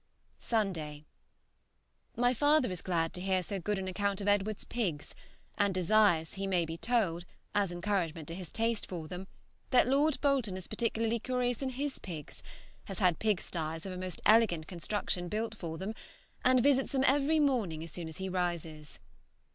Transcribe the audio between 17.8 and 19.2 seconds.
as soon as he rises.